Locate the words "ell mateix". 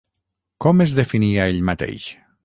1.51-2.09